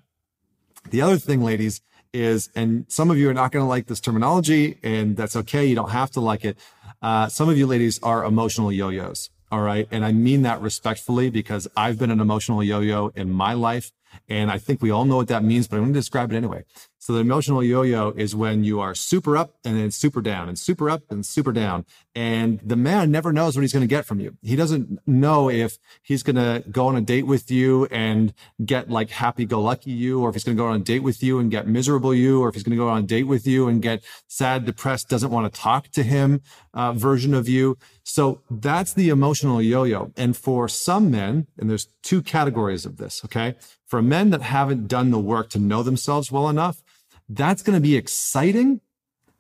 The 0.92 1.02
other 1.02 1.18
thing, 1.18 1.42
ladies, 1.42 1.82
is, 2.14 2.52
and 2.56 2.86
some 2.90 3.10
of 3.10 3.18
you 3.18 3.28
are 3.28 3.34
not 3.34 3.52
going 3.52 3.66
to 3.66 3.68
like 3.68 3.88
this 3.88 4.00
terminology, 4.00 4.78
and 4.84 5.18
that's 5.18 5.36
okay. 5.36 5.66
You 5.66 5.74
don't 5.74 5.90
have 5.90 6.12
to 6.12 6.20
like 6.20 6.46
it. 6.46 6.60
Uh, 7.02 7.28
some 7.28 7.50
of 7.50 7.58
you 7.58 7.66
ladies 7.66 8.00
are 8.04 8.24
emotional 8.24 8.72
yo-yos. 8.72 9.32
All 9.52 9.62
right. 9.62 9.88
And 9.90 10.06
I 10.06 10.12
mean 10.12 10.44
that 10.44 10.62
respectfully 10.62 11.32
because 11.32 11.68
I've 11.76 11.98
been 11.98 12.12
an 12.12 12.20
emotional 12.20 12.64
yo-yo 12.64 13.12
in 13.16 13.32
my 13.32 13.54
life. 13.54 13.92
And 14.30 14.52
I 14.52 14.60
think 14.60 14.80
we 14.84 14.92
all 14.92 15.06
know 15.06 15.16
what 15.16 15.28
that 15.30 15.44
means, 15.44 15.68
but 15.68 15.78
I'm 15.78 15.86
going 15.86 15.94
to 15.94 16.00
describe 16.00 16.32
it 16.32 16.36
anyway. 16.36 16.64
So 17.04 17.12
the 17.12 17.20
emotional 17.20 17.62
yo-yo 17.62 18.14
is 18.16 18.34
when 18.34 18.64
you 18.64 18.80
are 18.80 18.96
super 18.96 19.36
up 19.36 19.56
and 19.66 19.78
then 19.78 19.92
super 19.92 20.22
down 20.22 20.48
and 20.48 20.58
super 20.58 20.90
up 20.90 21.02
and 21.10 21.26
super 21.26 21.52
down. 21.52 21.86
And 22.16 22.62
the 22.64 22.78
man 22.78 23.12
never 23.12 23.34
knows 23.34 23.58
what 23.58 23.62
he's 23.62 23.74
going 23.74 23.82
to 23.82 23.88
get 23.88 24.06
from 24.06 24.22
you. 24.22 24.38
He 24.42 24.56
doesn't 24.56 25.06
know 25.06 25.50
if 25.50 25.78
he's 26.02 26.24
going 26.24 26.38
to 26.38 26.64
go 26.70 26.88
on 26.88 26.96
a 26.96 27.02
date 27.02 27.28
with 27.28 27.52
you 27.52 27.88
and 27.92 28.34
get 28.64 28.90
like 28.90 29.10
happy 29.10 29.44
go 29.44 29.60
lucky 29.60 29.92
you, 29.92 30.22
or 30.22 30.30
if 30.30 30.36
he's 30.36 30.46
going 30.46 30.56
to 30.56 30.64
go 30.64 30.68
on 30.68 30.78
a 30.78 30.84
date 30.84 31.04
with 31.04 31.22
you 31.22 31.40
and 31.40 31.52
get 31.52 31.68
miserable 31.68 32.16
you, 32.16 32.42
or 32.42 32.48
if 32.48 32.56
he's 32.56 32.64
going 32.64 32.78
to 32.78 32.82
go 32.82 32.88
on 32.88 33.04
a 33.04 33.06
date 33.06 33.24
with 33.24 33.46
you 33.46 33.68
and 33.68 33.82
get 33.82 34.02
sad, 34.30 34.64
depressed, 34.64 35.10
doesn't 35.10 35.30
want 35.30 35.54
to 35.54 35.60
talk 35.60 35.90
to 35.90 36.04
him 36.04 36.40
uh, 36.74 36.94
version 36.94 37.34
of 37.34 37.50
you. 37.50 37.78
So 38.04 38.40
that's 38.50 38.94
the 38.94 39.10
emotional 39.10 39.62
yo-yo. 39.62 40.14
And 40.16 40.38
for 40.38 40.70
some 40.70 41.12
men, 41.12 41.48
and 41.60 41.70
there's 41.70 41.90
two 42.02 42.22
categories 42.22 42.86
of 42.86 42.96
this, 42.96 43.26
okay? 43.26 43.56
For 43.86 44.02
men 44.02 44.30
that 44.30 44.42
haven't 44.42 44.88
done 44.88 45.12
the 45.12 45.20
work 45.20 45.50
to 45.50 45.60
know 45.60 45.84
themselves 45.84 46.32
well 46.32 46.48
enough, 46.48 46.82
that's 47.30 47.64
going 47.64 47.76
to 47.76 47.82
be 47.82 47.96
exciting 47.96 48.82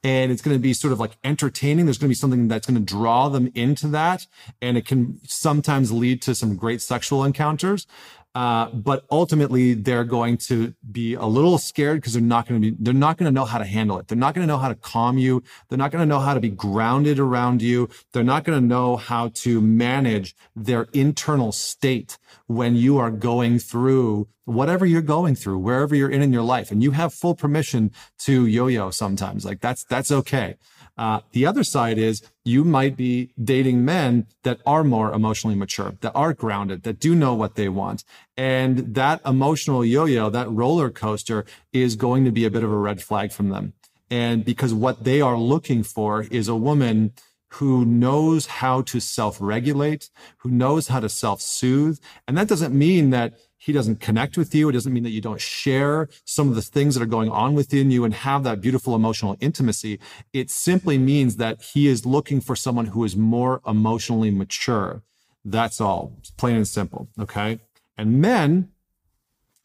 and 0.04 0.32
it's 0.32 0.42
going 0.42 0.56
to 0.56 0.62
be 0.62 0.74
sort 0.74 0.92
of 0.92 1.00
like 1.00 1.18
entertaining. 1.24 1.86
There's 1.86 1.98
going 1.98 2.10
to 2.10 2.12
be 2.12 2.16
something 2.16 2.48
that's 2.50 2.68
going 2.68 2.84
to 2.84 2.94
draw 2.94 3.30
them 3.30 3.52
into 3.56 3.88
that. 3.90 4.28
And 4.62 4.78
it 4.78 4.86
can 4.86 5.20
sometimes 5.26 5.92
lead 5.92 6.22
to 6.24 6.36
some 6.36 6.58
great 6.58 6.82
sexual 6.82 7.24
encounters. 7.24 7.88
Uh, 8.36 8.68
but 8.70 9.06
ultimately 9.12 9.76
they're 9.76 10.04
going 10.04 10.38
to 10.38 10.74
be 10.92 11.14
a 11.14 11.26
little 11.26 11.60
scared 11.60 11.98
because 11.98 12.14
they're 12.14 12.22
not 12.22 12.48
going 12.48 12.60
to 12.60 12.72
be, 12.72 12.78
they're 12.80 12.94
not 12.94 13.16
going 13.18 13.32
to 13.32 13.32
know 13.32 13.46
how 13.46 13.60
to 13.60 13.66
handle 13.66 14.00
it. 14.00 14.08
They're 14.08 14.18
not 14.18 14.34
going 14.34 14.48
to 14.48 14.52
know 14.52 14.58
how 14.58 14.70
to 14.70 14.76
calm 14.76 15.20
you. 15.20 15.44
They're 15.70 15.78
not 15.78 15.92
going 15.92 16.02
to 16.02 16.08
know 16.08 16.20
how 16.20 16.34
to 16.34 16.40
be 16.40 16.50
grounded 16.50 17.20
around 17.20 17.62
you. 17.62 17.90
They're 18.12 18.24
not 18.24 18.44
going 18.44 18.60
to 18.60 18.66
know 18.66 18.98
how 18.98 19.30
to 19.36 19.62
manage 19.62 20.36
their 20.56 20.88
internal 20.94 21.52
state 21.52 22.18
when 22.48 22.76
you 22.76 22.98
are 22.98 23.12
going 23.12 23.60
through 23.60 24.28
whatever 24.46 24.86
you're 24.86 25.02
going 25.02 25.36
through, 25.36 25.60
wherever 25.60 25.96
you're 25.96 26.10
in 26.10 26.22
in 26.22 26.34
your 26.34 26.44
life. 26.44 26.72
And 26.72 26.82
you 26.82 26.92
have 26.92 27.14
full 27.14 27.36
permission 27.36 27.92
to 28.20 28.46
yo-yo 28.48 28.90
sometimes. 28.90 29.46
Like 29.46 29.62
that's, 29.62 29.84
that's 29.84 30.12
okay. 30.12 30.56
Uh, 30.98 31.22
the 31.32 31.46
other 31.46 31.64
side 31.64 31.98
is 31.98 32.22
you 32.46 32.64
might 32.64 32.96
be 32.96 33.32
dating 33.42 33.84
men 33.84 34.28
that 34.44 34.60
are 34.66 34.84
more 34.84 35.12
emotionally 35.12 35.56
mature, 35.56 35.96
that 36.02 36.12
are 36.14 36.34
grounded, 36.34 36.84
that 36.84 37.00
do 37.00 37.16
know 37.16 37.34
what 37.34 37.56
they 37.56 37.68
want. 37.68 38.04
And 38.38 38.94
that 38.94 39.22
emotional 39.26 39.84
yo-yo, 39.84 40.30
that 40.30 40.52
roller 40.52 40.90
coaster 40.90 41.46
is 41.72 41.96
going 41.96 42.26
to 42.26 42.32
be 42.32 42.46
a 42.46 42.52
bit 42.52 42.64
of 42.64 42.72
a 42.72 42.78
red 42.78 43.02
flag 43.02 43.32
from 43.32 43.50
them. 43.50 43.74
And 44.12 44.46
because 44.46 44.74
what 44.74 45.04
they 45.04 45.22
are 45.22 45.38
looking 45.38 45.82
for 45.82 46.24
is 46.24 46.48
a 46.48 46.56
woman 46.56 47.14
who 47.54 47.86
knows 47.86 48.46
how 48.46 48.82
to 48.82 49.00
self 49.00 49.38
regulate, 49.40 50.10
who 50.38 50.50
knows 50.50 50.88
how 50.88 51.00
to 51.00 51.10
self 51.10 51.42
soothe. 51.42 52.00
And 52.28 52.38
that 52.38 52.48
doesn't 52.48 52.74
mean 52.74 53.12
that 53.12 53.34
he 53.64 53.72
doesn't 53.72 54.02
connect 54.02 54.38
with 54.38 54.54
you. 54.54 54.68
It 54.68 54.74
doesn't 54.74 54.92
mean 54.92 55.04
that 55.04 55.12
you 55.12 55.22
don't 55.22 55.40
share 55.40 56.10
some 56.26 56.50
of 56.50 56.56
the 56.56 56.62
things 56.62 56.96
that 56.96 57.02
are 57.02 57.06
going 57.06 57.30
on 57.30 57.54
within 57.54 57.92
you 57.92 58.04
and 58.04 58.14
have 58.14 58.44
that 58.44 58.60
beautiful 58.60 58.94
emotional 58.94 59.38
intimacy. 59.40 60.02
It 60.34 60.50
simply 60.52 60.98
means 60.98 61.38
that 61.38 61.62
he 61.62 61.88
is 61.88 62.06
looking 62.06 62.42
for 62.42 62.58
someone 62.58 62.88
who 62.88 63.06
is 63.06 63.16
more 63.16 63.62
emotionally 63.66 64.32
mature. 64.32 65.02
That's 65.46 65.80
all. 65.80 66.12
It's 66.20 66.30
plain 66.32 66.58
and 66.58 66.68
simple. 66.68 67.08
Okay. 67.18 67.62
And 67.98 68.20
men, 68.20 68.70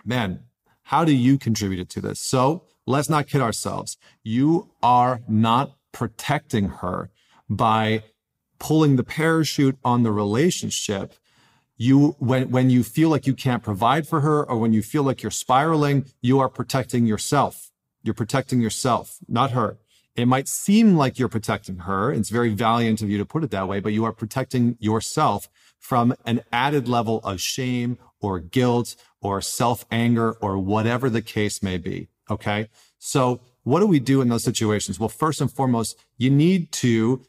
men, 0.05 0.45
how 0.83 1.05
do 1.05 1.13
you 1.13 1.37
contribute 1.37 1.89
to 1.89 2.01
this? 2.01 2.21
So 2.21 2.67
let's 2.87 3.09
not 3.09 3.27
kid 3.27 3.41
ourselves. 3.41 3.97
You 4.23 4.71
are 4.81 5.23
not 5.27 5.75
protecting 5.91 6.69
her 6.69 7.11
by 7.51 8.05
pulling 8.61 8.95
the 8.95 9.03
parachute 9.03 9.77
on 9.83 10.05
the 10.05 10.13
relationship 10.13 11.15
you 11.79 12.17
when 12.19 12.51
when 12.51 12.69
you 12.69 12.83
feel 12.83 13.09
like 13.09 13.27
you 13.27 13.35
can't 13.35 13.63
provide 13.63 14.07
for 14.07 14.21
her 14.21 14.45
or 14.45 14.59
when 14.59 14.73
you 14.73 14.83
feel 14.83 15.05
like 15.05 15.23
you're 15.23 15.31
spiraling 15.31 16.05
you 16.21 16.41
are 16.41 16.49
protecting 16.49 17.07
yourself. 17.07 17.71
You're 18.03 18.15
protecting 18.15 18.61
yourself 18.61 19.19
not 19.29 19.53
her. 19.53 19.79
It 20.17 20.27
might 20.27 20.49
seem 20.49 20.97
like 20.97 21.19
you're 21.19 21.29
protecting 21.29 21.79
her. 21.79 22.13
It's 22.13 22.29
very 22.29 22.53
valiant 22.53 23.01
of 23.01 23.09
you 23.09 23.19
to 23.19 23.25
put 23.25 23.45
it 23.45 23.53
that 23.53 23.69
way 23.69 23.79
but 23.79 23.93
you 23.93 24.05
are 24.05 24.13
protecting 24.13 24.77
yourself 24.81 25.49
from 25.79 26.15
an 26.27 26.43
added 26.53 26.89
level 26.89 27.21
of 27.21 27.41
shame 27.41 27.97
or 28.21 28.41
guilt 28.41 28.97
or 29.23 29.41
self 29.41 29.87
anger 29.91 30.33
or 30.33 30.59
whatever 30.59 31.09
the 31.09 31.23
case 31.23 31.63
may 31.63 31.79
be 31.79 32.09
okay? 32.29 32.69
So 32.99 33.41
what 33.63 33.81
do 33.81 33.87
we 33.87 34.01
do 34.01 34.21
in 34.21 34.29
those 34.29 34.45
situations? 34.45 34.99
Well 34.99 35.09
first 35.09 35.41
and 35.41 35.51
foremost 35.51 35.97
you 36.17 36.31
need 36.31 36.73
to 36.73 37.23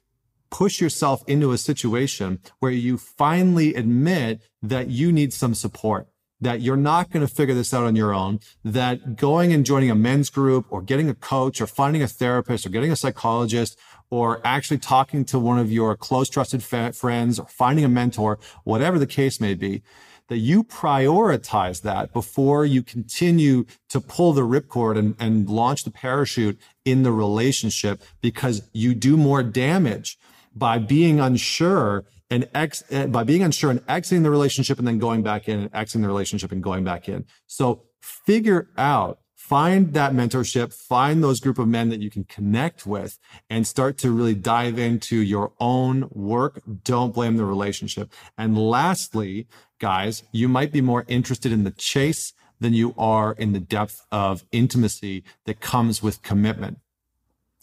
push 0.49 0.81
yourself 0.81 1.23
into 1.27 1.51
a 1.51 1.57
situation 1.57 2.39
where 2.59 2.71
you 2.71 2.97
finally 2.97 3.75
admit 3.75 4.41
that 4.61 4.89
you 4.89 5.11
need 5.11 5.33
some 5.33 5.53
support 5.53 6.07
that 6.41 6.61
you're 6.61 6.77
not 6.77 7.11
going 7.11 7.25
to 7.25 7.33
figure 7.33 7.55
this 7.55 7.73
out 7.73 7.83
on 7.83 7.95
your 7.95 8.13
own, 8.13 8.39
that 8.63 9.15
going 9.15 9.51
and 9.51 9.65
joining 9.65 9.91
a 9.91 9.95
men's 9.95 10.29
group 10.29 10.65
or 10.69 10.81
getting 10.81 11.09
a 11.09 11.13
coach 11.13 11.59
or 11.59 11.67
finding 11.67 12.01
a 12.01 12.07
therapist 12.07 12.65
or 12.65 12.69
getting 12.69 12.91
a 12.91 12.95
psychologist 12.95 13.77
or 14.09 14.41
actually 14.45 14.77
talking 14.77 15.25
to 15.25 15.37
one 15.37 15.59
of 15.59 15.71
your 15.71 15.95
close 15.95 16.29
trusted 16.29 16.63
fa- 16.63 16.93
friends 16.93 17.39
or 17.39 17.47
finding 17.47 17.85
a 17.85 17.89
mentor, 17.89 18.39
whatever 18.63 18.97
the 18.97 19.07
case 19.07 19.39
may 19.39 19.53
be, 19.53 19.83
that 20.29 20.37
you 20.37 20.63
prioritize 20.63 21.81
that 21.81 22.13
before 22.13 22.65
you 22.65 22.83
continue 22.83 23.65
to 23.89 23.99
pull 23.99 24.31
the 24.31 24.41
ripcord 24.41 24.97
and, 24.97 25.15
and 25.19 25.49
launch 25.49 25.83
the 25.83 25.91
parachute 25.91 26.59
in 26.85 27.03
the 27.03 27.11
relationship 27.11 28.01
because 28.21 28.61
you 28.71 28.93
do 28.93 29.17
more 29.17 29.43
damage 29.43 30.17
by 30.59 30.77
being 30.77 31.19
unsure 31.19 32.05
and 32.29 32.47
ex 32.53 32.83
eh, 32.91 33.07
by 33.07 33.23
being 33.23 33.41
unsure 33.41 33.71
and 33.71 33.81
exiting 33.87 34.23
the 34.23 34.29
relationship 34.29 34.77
and 34.77 34.87
then 34.87 34.99
going 34.99 35.23
back 35.23 35.47
in 35.47 35.59
and 35.59 35.69
exiting 35.73 36.01
the 36.01 36.07
relationship 36.07 36.51
and 36.51 36.61
going 36.61 36.83
back 36.83 37.09
in. 37.09 37.25
So 37.47 37.83
figure 38.01 38.69
out, 38.77 39.19
find 39.35 39.93
that 39.93 40.13
mentorship, 40.13 40.73
find 40.73 41.23
those 41.23 41.39
group 41.39 41.57
of 41.57 41.67
men 41.67 41.89
that 41.89 42.01
you 42.01 42.11
can 42.11 42.23
connect 42.25 42.85
with 42.85 43.17
and 43.49 43.65
start 43.65 43.97
to 43.99 44.11
really 44.11 44.35
dive 44.35 44.77
into 44.77 45.17
your 45.17 45.53
own 45.59 46.07
work. 46.11 46.61
Don't 46.83 47.13
blame 47.13 47.37
the 47.37 47.45
relationship. 47.45 48.13
And 48.37 48.57
lastly, 48.57 49.47
guys, 49.79 50.23
you 50.31 50.47
might 50.47 50.71
be 50.71 50.81
more 50.81 51.05
interested 51.07 51.51
in 51.51 51.63
the 51.63 51.71
chase 51.71 52.33
than 52.59 52.73
you 52.73 52.93
are 52.97 53.33
in 53.33 53.53
the 53.53 53.59
depth 53.59 54.05
of 54.11 54.43
intimacy 54.51 55.23
that 55.45 55.61
comes 55.61 56.03
with 56.03 56.21
commitment. 56.21 56.77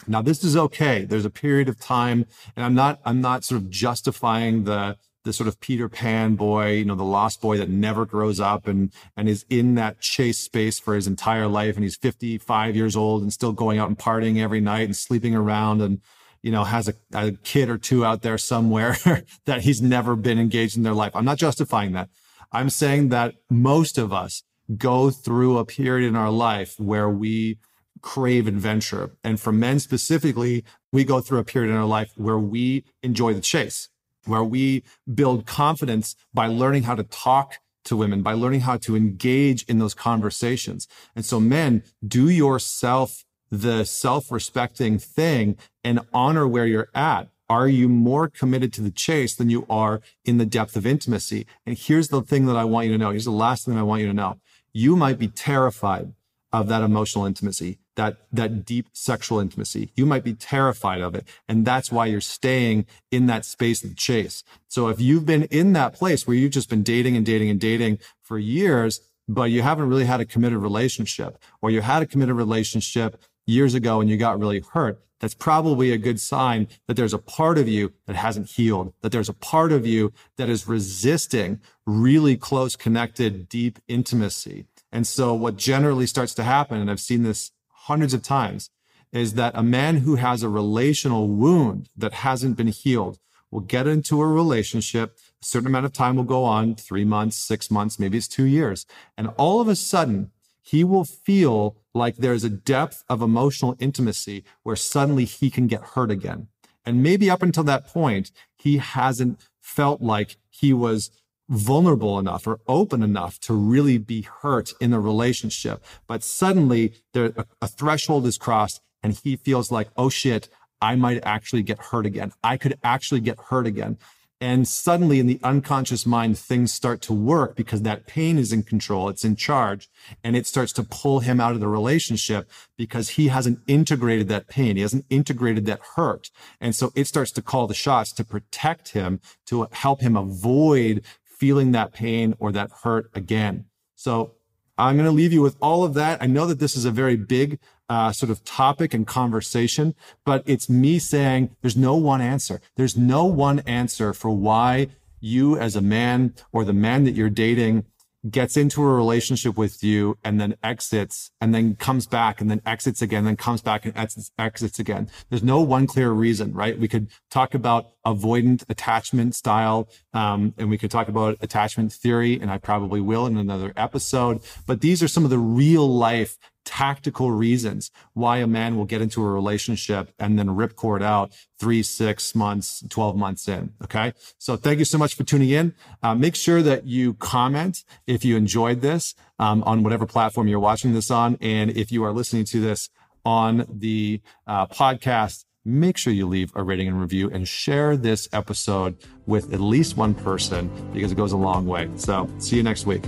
Now 0.06 0.22
this 0.22 0.44
is 0.44 0.56
okay. 0.56 1.04
There's 1.04 1.24
a 1.24 1.30
period 1.30 1.68
of 1.68 1.78
time, 1.78 2.26
and 2.54 2.64
I'm 2.64 2.74
not 2.74 3.00
I'm 3.04 3.20
not 3.20 3.44
sort 3.44 3.60
of 3.60 3.70
justifying 3.70 4.64
the 4.64 4.96
the 5.24 5.32
sort 5.32 5.48
of 5.48 5.60
Peter 5.60 5.88
Pan 5.88 6.36
boy, 6.36 6.72
you 6.74 6.84
know, 6.84 6.94
the 6.94 7.04
lost 7.04 7.40
boy 7.40 7.58
that 7.58 7.68
never 7.68 8.06
grows 8.06 8.40
up 8.40 8.66
and 8.66 8.92
and 9.16 9.28
is 9.28 9.44
in 9.50 9.74
that 9.74 10.00
chase 10.00 10.38
space 10.38 10.78
for 10.78 10.94
his 10.94 11.06
entire 11.06 11.48
life, 11.48 11.74
and 11.74 11.84
he's 11.84 11.96
55 11.96 12.76
years 12.76 12.96
old 12.96 13.22
and 13.22 13.32
still 13.32 13.52
going 13.52 13.78
out 13.78 13.88
and 13.88 13.98
partying 13.98 14.40
every 14.40 14.60
night 14.60 14.84
and 14.84 14.96
sleeping 14.96 15.34
around 15.34 15.82
and 15.82 16.00
you 16.42 16.52
know 16.52 16.64
has 16.64 16.88
a, 16.88 16.94
a 17.12 17.32
kid 17.32 17.68
or 17.68 17.76
two 17.76 18.04
out 18.04 18.22
there 18.22 18.38
somewhere 18.38 18.96
that 19.44 19.62
he's 19.62 19.82
never 19.82 20.16
been 20.16 20.38
engaged 20.38 20.76
in 20.76 20.82
their 20.82 20.94
life. 20.94 21.12
I'm 21.14 21.24
not 21.24 21.38
justifying 21.38 21.92
that. 21.92 22.08
I'm 22.52 22.70
saying 22.70 23.08
that 23.10 23.34
most 23.50 23.98
of 23.98 24.12
us 24.12 24.44
go 24.76 25.10
through 25.10 25.58
a 25.58 25.64
period 25.64 26.08
in 26.08 26.16
our 26.16 26.30
life 26.30 26.78
where 26.78 27.08
we 27.08 27.58
crave 28.02 28.46
adventure. 28.46 29.10
And 29.24 29.40
for 29.40 29.52
men 29.52 29.80
specifically, 29.80 30.64
we 30.92 31.04
go 31.04 31.20
through 31.20 31.38
a 31.38 31.44
period 31.44 31.70
in 31.70 31.76
our 31.76 31.84
life 31.84 32.12
where 32.16 32.38
we 32.38 32.84
enjoy 33.02 33.34
the 33.34 33.40
chase, 33.40 33.88
where 34.24 34.44
we 34.44 34.82
build 35.12 35.46
confidence 35.46 36.16
by 36.32 36.46
learning 36.46 36.84
how 36.84 36.94
to 36.94 37.02
talk 37.02 37.58
to 37.84 37.96
women, 37.96 38.22
by 38.22 38.32
learning 38.32 38.60
how 38.60 38.76
to 38.78 38.96
engage 38.96 39.62
in 39.64 39.78
those 39.78 39.94
conversations. 39.94 40.88
And 41.14 41.24
so 41.24 41.38
men, 41.38 41.84
do 42.06 42.28
yourself 42.28 43.24
the 43.50 43.84
self-respecting 43.84 44.98
thing 44.98 45.56
and 45.84 46.00
honor 46.12 46.48
where 46.48 46.66
you're 46.66 46.88
at. 46.94 47.28
are 47.48 47.68
you 47.68 47.88
more 47.88 48.28
committed 48.28 48.72
to 48.74 48.82
the 48.82 48.90
chase 48.90 49.34
than 49.34 49.50
you 49.50 49.66
are 49.70 50.00
in 50.24 50.38
the 50.38 50.46
depth 50.46 50.76
of 50.76 50.86
intimacy? 50.86 51.46
And 51.64 51.78
here's 51.78 52.08
the 52.08 52.22
thing 52.22 52.46
that 52.46 52.56
I 52.56 52.64
want 52.64 52.86
you 52.86 52.92
to 52.92 52.98
know. 52.98 53.10
Here's 53.10 53.24
the 53.24 53.30
last 53.30 53.64
thing 53.64 53.78
I 53.78 53.82
want 53.82 54.02
you 54.02 54.08
to 54.08 54.14
know. 54.14 54.38
You 54.72 54.96
might 54.96 55.18
be 55.18 55.28
terrified 55.28 56.12
of 56.52 56.68
that 56.68 56.82
emotional 56.82 57.24
intimacy, 57.24 57.78
that, 57.96 58.18
that 58.32 58.64
deep 58.64 58.88
sexual 58.92 59.40
intimacy. 59.40 59.90
You 59.96 60.06
might 60.06 60.24
be 60.24 60.34
terrified 60.34 61.00
of 61.00 61.14
it. 61.14 61.26
And 61.48 61.66
that's 61.66 61.90
why 61.90 62.06
you're 62.06 62.20
staying 62.20 62.86
in 63.10 63.26
that 63.26 63.44
space 63.44 63.82
of 63.82 63.96
chase. 63.96 64.44
So 64.68 64.88
if 64.88 65.00
you've 65.00 65.26
been 65.26 65.44
in 65.44 65.72
that 65.72 65.94
place 65.94 66.26
where 66.26 66.36
you've 66.36 66.52
just 66.52 66.70
been 66.70 66.82
dating 66.82 67.16
and 67.16 67.26
dating 67.26 67.50
and 67.50 67.60
dating 67.60 67.98
for 68.22 68.38
years, 68.38 69.00
but 69.28 69.50
you 69.50 69.62
haven't 69.62 69.88
really 69.88 70.04
had 70.04 70.20
a 70.20 70.24
committed 70.24 70.58
relationship, 70.58 71.38
or 71.60 71.70
you 71.70 71.80
had 71.80 72.02
a 72.02 72.06
committed 72.06 72.36
relationship 72.36 73.20
years 73.46 73.74
ago 73.74 74.00
and 74.00 74.08
you 74.08 74.16
got 74.16 74.38
really 74.38 74.62
hurt, 74.72 75.00
that's 75.20 75.34
probably 75.34 75.92
a 75.92 75.98
good 75.98 76.20
sign 76.20 76.68
that 76.86 76.94
there's 76.94 77.14
a 77.14 77.18
part 77.18 77.56
of 77.56 77.66
you 77.66 77.92
that 78.06 78.16
hasn't 78.16 78.50
healed, 78.50 78.92
that 79.00 79.12
there's 79.12 79.28
a 79.28 79.34
part 79.34 79.72
of 79.72 79.86
you 79.86 80.12
that 80.36 80.48
is 80.48 80.68
resisting 80.68 81.60
really 81.86 82.36
close, 82.36 82.76
connected, 82.76 83.48
deep 83.48 83.78
intimacy. 83.88 84.66
And 84.92 85.06
so 85.06 85.32
what 85.34 85.56
generally 85.56 86.06
starts 86.06 86.34
to 86.34 86.42
happen, 86.42 86.80
and 86.80 86.90
I've 86.90 87.00
seen 87.00 87.22
this 87.22 87.50
hundreds 87.86 88.14
of 88.14 88.22
times, 88.22 88.70
is 89.12 89.34
that 89.34 89.52
a 89.54 89.62
man 89.62 89.98
who 89.98 90.16
has 90.16 90.42
a 90.42 90.48
relational 90.48 91.28
wound 91.28 91.88
that 91.96 92.12
hasn't 92.12 92.56
been 92.56 92.68
healed 92.68 93.18
will 93.50 93.60
get 93.60 93.86
into 93.86 94.20
a 94.20 94.26
relationship. 94.26 95.16
A 95.40 95.44
certain 95.44 95.68
amount 95.68 95.86
of 95.86 95.92
time 95.92 96.16
will 96.16 96.24
go 96.24 96.44
on, 96.44 96.74
three 96.74 97.04
months, 97.04 97.36
six 97.36 97.70
months, 97.70 97.98
maybe 97.98 98.18
it's 98.18 98.28
two 98.28 98.44
years. 98.44 98.86
And 99.16 99.28
all 99.36 99.60
of 99.60 99.68
a 99.68 99.76
sudden, 99.76 100.30
he 100.62 100.82
will 100.82 101.04
feel 101.04 101.76
like 101.94 102.16
there's 102.16 102.44
a 102.44 102.50
depth 102.50 103.04
of 103.08 103.22
emotional 103.22 103.76
intimacy 103.78 104.44
where 104.64 104.76
suddenly 104.76 105.24
he 105.24 105.48
can 105.48 105.68
get 105.68 105.92
hurt 105.94 106.10
again. 106.10 106.48
And 106.84 107.02
maybe 107.02 107.30
up 107.30 107.42
until 107.42 107.64
that 107.64 107.86
point, 107.86 108.32
he 108.56 108.78
hasn't 108.78 109.40
felt 109.60 110.02
like 110.02 110.36
he 110.50 110.72
was 110.72 111.10
vulnerable 111.48 112.18
enough 112.18 112.46
or 112.46 112.60
open 112.66 113.02
enough 113.02 113.38
to 113.40 113.54
really 113.54 113.98
be 113.98 114.22
hurt 114.22 114.72
in 114.80 114.92
a 114.92 115.00
relationship. 115.00 115.82
But 116.06 116.22
suddenly 116.22 116.94
there, 117.12 117.32
a, 117.36 117.46
a 117.62 117.68
threshold 117.68 118.26
is 118.26 118.38
crossed 118.38 118.80
and 119.02 119.14
he 119.14 119.36
feels 119.36 119.70
like, 119.70 119.88
oh 119.96 120.08
shit, 120.08 120.48
I 120.80 120.96
might 120.96 121.22
actually 121.24 121.62
get 121.62 121.78
hurt 121.78 122.06
again. 122.06 122.32
I 122.42 122.56
could 122.56 122.78
actually 122.82 123.20
get 123.20 123.38
hurt 123.48 123.66
again. 123.66 123.98
And 124.38 124.68
suddenly 124.68 125.18
in 125.18 125.26
the 125.26 125.40
unconscious 125.42 126.04
mind, 126.04 126.38
things 126.38 126.70
start 126.70 127.00
to 127.02 127.14
work 127.14 127.56
because 127.56 127.82
that 127.82 128.06
pain 128.06 128.36
is 128.36 128.52
in 128.52 128.64
control. 128.64 129.08
It's 129.08 129.24
in 129.24 129.34
charge 129.34 129.88
and 130.22 130.36
it 130.36 130.46
starts 130.46 130.74
to 130.74 130.82
pull 130.82 131.20
him 131.20 131.40
out 131.40 131.52
of 131.52 131.60
the 131.60 131.68
relationship 131.68 132.50
because 132.76 133.10
he 133.10 133.28
hasn't 133.28 133.60
integrated 133.66 134.28
that 134.28 134.46
pain. 134.46 134.76
He 134.76 134.82
hasn't 134.82 135.06
integrated 135.08 135.64
that 135.66 135.80
hurt. 135.96 136.30
And 136.60 136.74
so 136.74 136.92
it 136.94 137.06
starts 137.06 137.30
to 137.32 137.42
call 137.42 137.66
the 137.66 137.72
shots 137.72 138.12
to 138.12 138.24
protect 138.24 138.90
him, 138.90 139.20
to 139.46 139.68
help 139.72 140.02
him 140.02 140.16
avoid 140.16 141.02
feeling 141.38 141.72
that 141.72 141.92
pain 141.92 142.34
or 142.38 142.52
that 142.52 142.70
hurt 142.82 143.10
again. 143.14 143.66
So 143.94 144.34
I'm 144.78 144.96
going 144.96 145.06
to 145.06 145.12
leave 145.12 145.32
you 145.32 145.42
with 145.42 145.56
all 145.60 145.84
of 145.84 145.94
that. 145.94 146.22
I 146.22 146.26
know 146.26 146.46
that 146.46 146.58
this 146.58 146.76
is 146.76 146.84
a 146.84 146.90
very 146.90 147.16
big 147.16 147.58
uh, 147.88 148.12
sort 148.12 148.30
of 148.30 148.44
topic 148.44 148.92
and 148.92 149.06
conversation, 149.06 149.94
but 150.24 150.42
it's 150.46 150.68
me 150.68 150.98
saying 150.98 151.56
there's 151.62 151.76
no 151.76 151.96
one 151.96 152.20
answer. 152.20 152.60
There's 152.76 152.96
no 152.96 153.24
one 153.24 153.60
answer 153.60 154.12
for 154.12 154.30
why 154.30 154.88
you 155.20 155.58
as 155.58 155.76
a 155.76 155.80
man 155.80 156.34
or 156.52 156.64
the 156.64 156.72
man 156.72 157.04
that 157.04 157.14
you're 157.14 157.30
dating 157.30 157.84
gets 158.30 158.56
into 158.56 158.82
a 158.82 158.86
relationship 158.86 159.56
with 159.56 159.82
you 159.84 160.16
and 160.24 160.40
then 160.40 160.56
exits 160.62 161.30
and 161.40 161.54
then 161.54 161.76
comes 161.76 162.06
back 162.06 162.40
and 162.40 162.50
then 162.50 162.60
exits 162.64 163.02
again, 163.02 163.24
then 163.24 163.36
comes 163.36 163.60
back 163.60 163.84
and 163.84 163.96
exits, 163.96 164.30
exits 164.38 164.78
again. 164.78 165.08
There's 165.28 165.42
no 165.42 165.60
one 165.60 165.86
clear 165.86 166.10
reason, 166.10 166.52
right? 166.52 166.78
We 166.78 166.88
could 166.88 167.08
talk 167.30 167.54
about 167.54 167.92
avoidant 168.04 168.64
attachment 168.68 169.34
style, 169.34 169.88
um, 170.14 170.54
and 170.56 170.70
we 170.70 170.78
could 170.78 170.90
talk 170.90 171.08
about 171.08 171.36
attachment 171.40 171.92
theory, 171.92 172.38
and 172.40 172.50
I 172.50 172.58
probably 172.58 173.00
will 173.00 173.26
in 173.26 173.36
another 173.36 173.72
episode. 173.76 174.40
But 174.66 174.80
these 174.80 175.02
are 175.02 175.08
some 175.08 175.24
of 175.24 175.30
the 175.30 175.38
real 175.38 175.88
life 175.88 176.38
tactical 176.66 177.30
reasons 177.30 177.90
why 178.12 178.38
a 178.38 178.46
man 178.46 178.76
will 178.76 178.84
get 178.84 179.00
into 179.00 179.22
a 179.22 179.30
relationship 179.30 180.12
and 180.18 180.38
then 180.38 180.48
ripcord 180.48 181.02
out 181.02 181.32
three, 181.58 181.82
six 181.82 182.34
months, 182.34 182.84
12 182.90 183.16
months 183.16 183.48
in. 183.48 183.72
Okay. 183.82 184.12
So 184.36 184.56
thank 184.56 184.78
you 184.78 184.84
so 184.84 184.98
much 184.98 185.14
for 185.14 185.24
tuning 185.24 185.48
in. 185.48 185.74
Uh, 186.02 186.14
make 186.14 186.34
sure 186.34 186.60
that 186.62 186.84
you 186.86 187.14
comment 187.14 187.84
if 188.06 188.24
you 188.24 188.36
enjoyed 188.36 188.82
this 188.82 189.14
um, 189.38 189.62
on 189.62 189.82
whatever 189.82 190.04
platform 190.04 190.48
you're 190.48 190.60
watching 190.60 190.92
this 190.92 191.10
on. 191.10 191.38
And 191.40 191.70
if 191.70 191.90
you 191.90 192.04
are 192.04 192.12
listening 192.12 192.44
to 192.46 192.60
this 192.60 192.90
on 193.24 193.64
the 193.70 194.20
uh, 194.46 194.66
podcast, 194.66 195.44
make 195.64 195.96
sure 195.96 196.12
you 196.12 196.26
leave 196.26 196.52
a 196.54 196.62
rating 196.62 196.88
and 196.88 197.00
review 197.00 197.30
and 197.30 197.46
share 197.46 197.96
this 197.96 198.28
episode 198.32 198.96
with 199.26 199.52
at 199.52 199.60
least 199.60 199.96
one 199.96 200.14
person 200.14 200.70
because 200.92 201.10
it 201.12 201.16
goes 201.16 201.32
a 201.32 201.36
long 201.36 201.66
way. 201.66 201.90
So 201.96 202.28
see 202.38 202.56
you 202.56 202.62
next 202.62 202.86
week. 202.86 203.04